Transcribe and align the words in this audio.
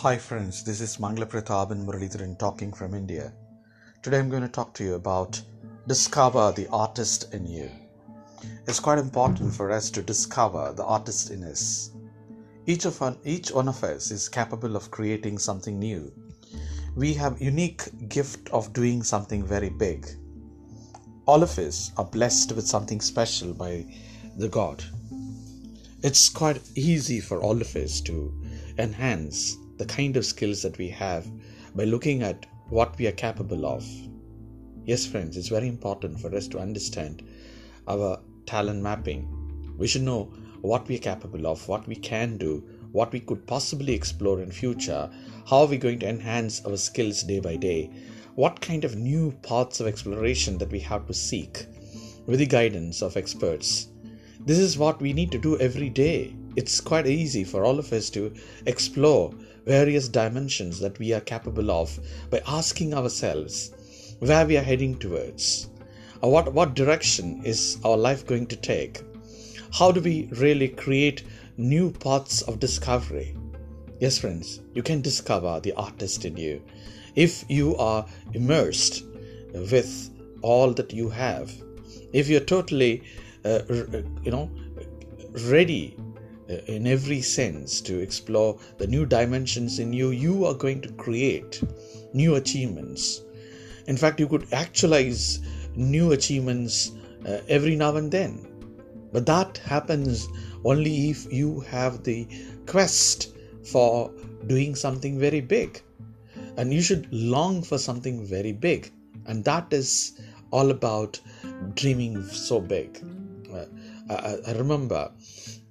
Hi 0.00 0.18
friends, 0.18 0.62
this 0.62 0.82
is 0.82 0.98
Mangala 0.98 1.24
Prathaban 1.24 1.70
and 1.70 1.88
Muralidharan 1.88 2.38
talking 2.38 2.70
from 2.70 2.92
India. 2.92 3.32
Today 4.02 4.18
I'm 4.18 4.28
going 4.28 4.42
to 4.42 4.48
talk 4.48 4.74
to 4.74 4.84
you 4.84 4.94
about 4.94 5.40
discover 5.86 6.52
the 6.52 6.68
artist 6.68 7.32
in 7.32 7.46
you. 7.46 7.70
It's 8.66 8.78
quite 8.78 8.98
important 8.98 9.54
for 9.54 9.70
us 9.70 9.88
to 9.92 10.02
discover 10.02 10.74
the 10.76 10.84
artist 10.84 11.30
in 11.30 11.42
us. 11.44 11.92
Each 12.66 12.84
of 12.84 13.00
each 13.24 13.50
one 13.50 13.68
of 13.68 13.82
us 13.82 14.10
is 14.10 14.28
capable 14.28 14.76
of 14.76 14.90
creating 14.90 15.38
something 15.38 15.78
new. 15.78 16.12
We 16.94 17.14
have 17.14 17.40
unique 17.40 17.88
gift 18.10 18.50
of 18.50 18.74
doing 18.74 19.02
something 19.02 19.46
very 19.46 19.70
big. 19.70 20.06
All 21.24 21.42
of 21.42 21.58
us 21.58 21.92
are 21.96 22.04
blessed 22.04 22.52
with 22.52 22.68
something 22.68 23.00
special 23.00 23.54
by 23.54 23.86
the 24.36 24.50
God. 24.50 24.84
It's 26.02 26.28
quite 26.28 26.60
easy 26.74 27.18
for 27.18 27.40
all 27.40 27.62
of 27.62 27.74
us 27.74 28.02
to 28.02 28.30
enhance 28.76 29.56
the 29.78 29.86
kind 29.86 30.16
of 30.16 30.24
skills 30.24 30.62
that 30.62 30.78
we 30.78 30.88
have 30.88 31.26
by 31.74 31.84
looking 31.84 32.22
at 32.22 32.46
what 32.68 32.96
we 32.98 33.06
are 33.06 33.12
capable 33.12 33.66
of. 33.66 33.86
Yes, 34.84 35.06
friends, 35.06 35.36
it's 35.36 35.48
very 35.48 35.68
important 35.68 36.20
for 36.20 36.34
us 36.34 36.48
to 36.48 36.58
understand 36.58 37.22
our 37.88 38.20
talent 38.46 38.82
mapping. 38.82 39.28
We 39.76 39.86
should 39.86 40.02
know 40.02 40.32
what 40.62 40.88
we 40.88 40.96
are 40.96 40.98
capable 40.98 41.46
of, 41.46 41.68
what 41.68 41.86
we 41.86 41.96
can 41.96 42.38
do, 42.38 42.64
what 42.92 43.12
we 43.12 43.20
could 43.20 43.46
possibly 43.46 43.92
explore 43.92 44.40
in 44.40 44.50
future, 44.50 45.10
how 45.46 45.58
are 45.58 45.66
we 45.66 45.76
going 45.76 45.98
to 46.00 46.08
enhance 46.08 46.64
our 46.64 46.76
skills 46.76 47.22
day 47.22 47.40
by 47.40 47.56
day, 47.56 47.90
what 48.34 48.60
kind 48.60 48.84
of 48.84 48.96
new 48.96 49.32
paths 49.42 49.80
of 49.80 49.86
exploration 49.86 50.58
that 50.58 50.70
we 50.70 50.80
have 50.80 51.06
to 51.06 51.14
seek 51.14 51.66
with 52.26 52.38
the 52.38 52.46
guidance 52.46 53.02
of 53.02 53.16
experts. 53.16 53.88
This 54.40 54.58
is 54.58 54.78
what 54.78 55.00
we 55.00 55.12
need 55.12 55.32
to 55.32 55.38
do 55.38 55.58
every 55.58 55.88
day. 55.88 56.34
It's 56.56 56.80
quite 56.80 57.06
easy 57.06 57.44
for 57.44 57.64
all 57.64 57.78
of 57.78 57.92
us 57.92 58.10
to 58.10 58.32
explore 58.66 59.34
various 59.66 60.08
dimensions 60.08 60.78
that 60.78 60.98
we 60.98 61.12
are 61.12 61.20
capable 61.20 61.70
of 61.70 61.98
by 62.30 62.40
asking 62.46 62.94
ourselves 62.94 64.16
where 64.20 64.46
we 64.46 64.56
are 64.56 64.62
heading 64.62 64.96
towards. 64.98 65.68
Or 66.22 66.32
what, 66.32 66.52
what 66.52 66.74
direction 66.74 67.42
is 67.44 67.78
our 67.84 67.96
life 67.96 68.26
going 68.26 68.46
to 68.46 68.56
take? 68.56 69.02
How 69.72 69.92
do 69.92 70.00
we 70.00 70.28
really 70.32 70.68
create 70.68 71.24
new 71.56 71.90
paths 71.90 72.42
of 72.42 72.60
discovery? 72.60 73.36
Yes, 74.00 74.18
friends, 74.18 74.60
you 74.72 74.82
can 74.82 75.02
discover 75.02 75.60
the 75.60 75.72
artist 75.74 76.24
in 76.24 76.36
you 76.36 76.62
if 77.14 77.44
you 77.48 77.76
are 77.76 78.06
immersed 78.34 79.04
with 79.52 80.10
all 80.42 80.72
that 80.74 80.92
you 80.92 81.10
have. 81.10 81.52
If 82.12 82.28
you're 82.28 82.40
totally, 82.40 83.02
uh, 83.44 83.60
you 84.22 84.30
know, 84.30 84.50
ready 85.46 85.96
uh, 85.98 86.02
in 86.48 86.86
every 86.86 87.20
sense 87.20 87.80
to 87.82 87.98
explore 87.98 88.58
the 88.78 88.86
new 88.86 89.04
dimensions 89.04 89.78
in 89.78 89.92
you, 89.92 90.10
you 90.10 90.44
are 90.44 90.54
going 90.54 90.80
to 90.82 90.92
create 90.92 91.62
new 92.12 92.36
achievements. 92.36 93.22
In 93.86 93.96
fact, 93.96 94.20
you 94.20 94.28
could 94.28 94.46
actualize 94.52 95.40
new 95.74 96.12
achievements 96.12 96.92
uh, 97.26 97.40
every 97.48 97.76
now 97.76 97.96
and 97.96 98.10
then. 98.10 98.46
But 99.12 99.26
that 99.26 99.58
happens 99.58 100.28
only 100.64 101.10
if 101.10 101.32
you 101.32 101.60
have 101.60 102.02
the 102.02 102.26
quest 102.66 103.34
for 103.64 104.12
doing 104.46 104.74
something 104.74 105.18
very 105.18 105.40
big. 105.40 105.82
And 106.56 106.72
you 106.72 106.80
should 106.80 107.12
long 107.12 107.62
for 107.62 107.78
something 107.78 108.24
very 108.24 108.52
big. 108.52 108.92
And 109.26 109.44
that 109.44 109.72
is 109.72 110.20
all 110.50 110.70
about 110.70 111.20
dreaming 111.74 112.22
so 112.24 112.60
big. 112.60 113.02
Uh, 113.52 113.64
I, 114.08 114.38
I 114.48 114.52
remember, 114.52 115.10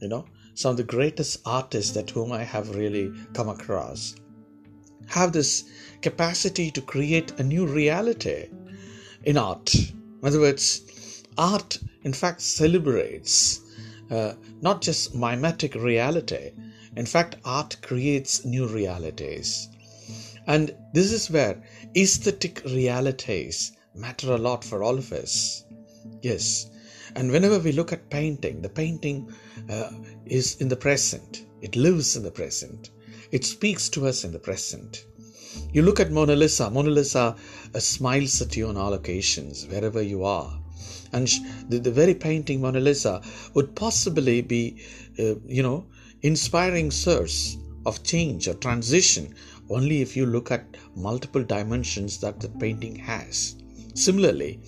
you 0.00 0.08
know, 0.08 0.26
some 0.54 0.72
of 0.72 0.76
the 0.76 0.84
greatest 0.84 1.40
artists 1.44 1.92
that 1.92 2.10
whom 2.10 2.32
I 2.32 2.44
have 2.44 2.76
really 2.76 3.12
come 3.32 3.48
across 3.48 4.14
have 5.06 5.32
this 5.32 5.64
capacity 6.00 6.70
to 6.70 6.80
create 6.80 7.32
a 7.38 7.42
new 7.42 7.66
reality 7.66 8.48
in 9.24 9.36
art. 9.36 9.74
In 9.74 9.94
other 10.22 10.40
words, 10.40 11.22
art 11.36 11.78
in 12.04 12.12
fact 12.12 12.40
celebrates 12.40 13.60
uh, 14.10 14.34
not 14.60 14.80
just 14.80 15.14
mimetic 15.14 15.74
reality. 15.74 16.52
In 16.96 17.06
fact, 17.06 17.36
art 17.44 17.76
creates 17.82 18.44
new 18.44 18.66
realities. 18.66 19.68
And 20.46 20.74
this 20.92 21.10
is 21.10 21.30
where 21.30 21.62
aesthetic 21.96 22.62
realities 22.64 23.72
matter 23.94 24.32
a 24.32 24.38
lot 24.38 24.62
for 24.62 24.82
all 24.82 24.98
of 24.98 25.12
us. 25.12 25.64
Yes, 26.22 26.66
and 27.14 27.30
whenever 27.30 27.58
we 27.58 27.72
look 27.72 27.92
at 27.92 28.10
painting, 28.10 28.62
the 28.62 28.68
painting 28.68 29.32
uh, 29.70 29.90
is 30.26 30.56
in 30.60 30.68
the 30.68 30.76
present, 30.76 31.46
it 31.60 31.76
lives 31.76 32.16
in 32.16 32.22
the 32.22 32.30
present, 32.30 32.90
it 33.30 33.44
speaks 33.44 33.88
to 33.90 34.06
us 34.06 34.24
in 34.24 34.32
the 34.32 34.38
present. 34.38 35.04
You 35.72 35.82
look 35.82 36.00
at 36.00 36.10
Mona 36.10 36.34
Lisa, 36.34 36.70
Mona 36.70 36.90
Lisa 36.90 37.36
uh, 37.74 37.78
smiles 37.78 38.40
at 38.42 38.56
you 38.56 38.68
on 38.68 38.76
all 38.76 38.94
occasions, 38.94 39.66
wherever 39.66 40.02
you 40.02 40.24
are. 40.24 40.58
And 41.12 41.28
the, 41.68 41.78
the 41.78 41.92
very 41.92 42.14
painting 42.14 42.60
Mona 42.60 42.80
Lisa 42.80 43.22
would 43.54 43.76
possibly 43.76 44.42
be, 44.42 44.82
uh, 45.18 45.36
you 45.46 45.62
know, 45.62 45.86
inspiring 46.22 46.90
source 46.90 47.56
of 47.86 48.02
change 48.02 48.48
or 48.48 48.54
transition 48.54 49.34
only 49.70 50.02
if 50.02 50.16
you 50.16 50.26
look 50.26 50.50
at 50.50 50.76
multiple 50.96 51.42
dimensions 51.42 52.18
that 52.18 52.40
the 52.40 52.48
painting 52.48 52.96
has. 52.96 53.56
Similarly, 53.94 54.60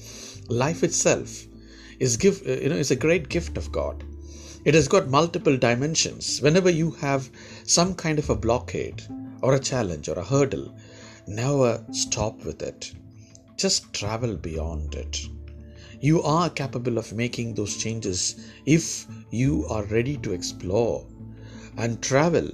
life 0.48 0.84
itself 0.84 1.46
is 1.98 2.16
give 2.16 2.42
uh, 2.46 2.52
you 2.52 2.68
know 2.68 2.76
is 2.76 2.90
a 2.90 2.96
great 2.96 3.28
gift 3.28 3.56
of 3.56 3.72
god. 3.72 4.04
It 4.64 4.74
has 4.74 4.88
got 4.88 5.08
multiple 5.08 5.56
dimensions. 5.56 6.40
Whenever 6.40 6.70
you 6.70 6.90
have 6.92 7.30
some 7.64 7.94
kind 7.94 8.18
of 8.18 8.30
a 8.30 8.36
blockade 8.36 9.02
or 9.40 9.54
a 9.54 9.60
challenge 9.60 10.08
or 10.08 10.18
a 10.18 10.24
hurdle 10.24 10.74
never 11.26 11.84
stop 11.92 12.44
with 12.44 12.62
it. 12.62 12.92
Just 13.56 13.92
travel 13.92 14.36
beyond 14.36 14.94
it. 14.94 15.20
You 16.00 16.22
are 16.22 16.50
capable 16.50 16.98
of 16.98 17.12
making 17.12 17.54
those 17.54 17.76
changes 17.76 18.36
if 18.64 19.06
you 19.30 19.66
are 19.68 19.84
ready 19.84 20.16
to 20.18 20.32
explore 20.32 21.06
and 21.76 22.02
travel 22.02 22.50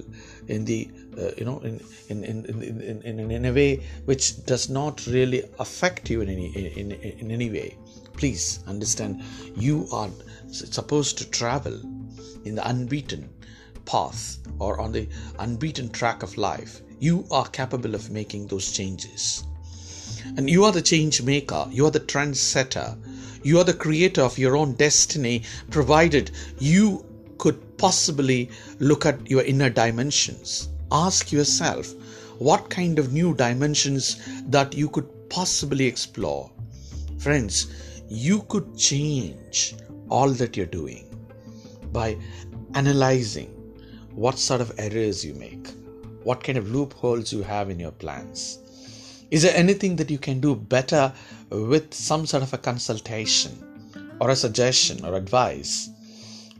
in 0.47 0.65
the 0.65 0.89
uh, 1.17 1.31
you 1.37 1.45
know 1.45 1.59
in 1.59 1.79
in, 2.09 2.23
in, 2.23 2.45
in, 2.45 3.01
in, 3.01 3.31
in, 3.31 3.45
a 3.45 3.53
way 3.53 3.81
which 4.05 4.45
does 4.45 4.69
not 4.69 5.05
really 5.07 5.43
affect 5.59 6.09
you 6.09 6.21
in 6.21 6.29
any 6.29 6.47
in, 6.47 6.91
in, 6.91 7.19
in 7.19 7.31
any 7.31 7.49
way 7.49 7.77
please 8.13 8.59
understand 8.67 9.21
you 9.55 9.87
are 9.91 10.09
supposed 10.51 11.17
to 11.17 11.29
travel 11.29 11.79
in 12.45 12.55
the 12.55 12.67
unbeaten 12.67 13.29
path 13.85 14.37
or 14.59 14.79
on 14.79 14.91
the 14.91 15.07
unbeaten 15.39 15.89
track 15.89 16.23
of 16.23 16.37
life. 16.37 16.81
You 16.99 17.25
are 17.31 17.47
capable 17.47 17.95
of 17.95 18.11
making 18.11 18.47
those 18.47 18.71
changes. 18.71 19.43
And 20.37 20.49
you 20.49 20.63
are 20.63 20.71
the 20.71 20.81
change 20.81 21.21
maker. 21.21 21.67
You 21.69 21.85
are 21.87 21.91
the 21.91 21.99
trendsetter. 21.99 22.97
You 23.43 23.59
are 23.59 23.65
the 23.65 23.73
creator 23.73 24.21
of 24.21 24.37
your 24.37 24.55
own 24.55 24.73
destiny 24.73 25.43
provided 25.69 26.31
you 26.59 27.05
could 27.37 27.77
possibly 27.77 28.49
look 28.79 29.05
at 29.05 29.29
your 29.29 29.43
inner 29.43 29.69
dimensions. 29.69 30.69
Ask 30.91 31.31
yourself 31.31 31.93
what 32.39 32.69
kind 32.69 32.99
of 32.99 33.11
new 33.11 33.33
dimensions 33.33 34.17
that 34.47 34.73
you 34.73 34.87
could 34.89 35.29
possibly 35.29 35.85
explore? 35.85 36.49
Friends 37.17 37.67
you 38.13 38.43
could 38.43 38.77
change 38.77 39.73
all 40.07 40.29
that 40.29 40.55
you're 40.55 40.67
doing 40.67 41.09
by 41.91 42.15
analyzing 42.75 43.49
what 44.13 44.37
sort 44.37 44.61
of 44.61 44.71
errors 44.77 45.25
you 45.25 45.33
make, 45.33 45.67
what 46.23 46.43
kind 46.43 46.59
of 46.59 46.69
loopholes 46.69 47.33
you 47.33 47.41
have 47.41 47.71
in 47.71 47.79
your 47.79 47.91
plans. 47.91 48.59
Is 49.31 49.41
there 49.41 49.55
anything 49.55 49.95
that 49.95 50.11
you 50.11 50.19
can 50.19 50.39
do 50.39 50.55
better 50.55 51.11
with 51.49 51.91
some 51.91 52.27
sort 52.27 52.43
of 52.43 52.53
a 52.53 52.59
consultation 52.59 54.13
or 54.21 54.29
a 54.29 54.35
suggestion 54.35 55.03
or 55.03 55.15
advice 55.15 55.89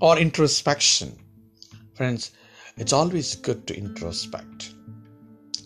or 0.02 0.18
introspection? 0.18 1.16
Friends, 1.94 2.32
it's 2.78 2.94
always 2.94 3.36
good 3.36 3.68
to 3.68 3.76
introspect. 3.76 4.74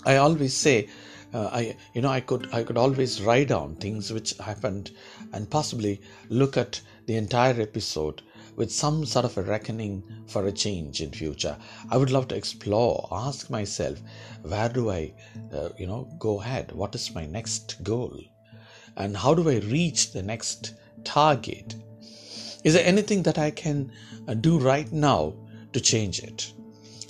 I 0.05 0.17
always 0.17 0.53
say 0.53 0.89
uh, 1.33 1.49
I 1.51 1.75
you 1.93 2.01
know 2.01 2.09
I 2.09 2.21
could 2.21 2.49
I 2.53 2.63
could 2.63 2.77
always 2.77 3.21
write 3.21 3.49
down 3.49 3.75
things 3.75 4.11
which 4.11 4.37
happened 4.37 4.91
and 5.33 5.49
possibly 5.49 6.01
look 6.29 6.57
at 6.57 6.81
the 7.05 7.15
entire 7.15 7.61
episode 7.61 8.21
with 8.57 8.71
some 8.71 9.05
sort 9.05 9.23
of 9.23 9.37
a 9.37 9.41
reckoning 9.43 10.03
for 10.25 10.47
a 10.47 10.51
change 10.51 10.99
in 10.99 11.11
future. 11.11 11.55
I 11.91 11.97
would 11.97 12.09
love 12.09 12.27
to 12.29 12.35
explore 12.35 13.07
ask 13.11 13.49
myself 13.49 14.01
where 14.41 14.67
do 14.67 14.89
i 14.89 15.13
uh, 15.53 15.69
you 15.77 15.87
know 15.87 16.09
go 16.19 16.41
ahead? 16.41 16.71
What 16.71 16.95
is 16.95 17.13
my 17.13 17.25
next 17.25 17.83
goal? 17.83 18.19
And 18.97 19.15
how 19.15 19.35
do 19.35 19.47
i 19.49 19.57
reach 19.59 20.11
the 20.11 20.23
next 20.23 20.73
target? 21.03 21.75
Is 22.63 22.73
there 22.73 22.85
anything 22.85 23.23
that 23.23 23.37
i 23.37 23.51
can 23.51 23.91
uh, 24.27 24.33
do 24.33 24.57
right 24.57 24.91
now 24.91 25.35
to 25.73 25.79
change 25.79 26.19
it? 26.19 26.51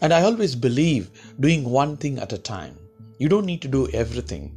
And 0.01 0.13
i 0.13 0.23
always 0.23 0.53
believe 0.53 1.09
doing 1.39 1.63
one 1.63 1.95
thing 1.97 2.19
at 2.19 2.33
a 2.33 2.37
time. 2.37 2.77
You 3.19 3.29
don't 3.29 3.45
need 3.45 3.61
to 3.61 3.67
do 3.67 3.87
everything. 3.89 4.55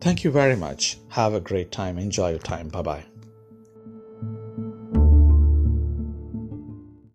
thank 0.00 0.24
you 0.24 0.30
very 0.30 0.56
much. 0.56 0.98
Have 1.08 1.34
a 1.34 1.40
great 1.40 1.72
time. 1.72 1.98
Enjoy 1.98 2.30
your 2.30 2.38
time. 2.38 2.68
Bye 2.68 2.82
bye 2.82 3.04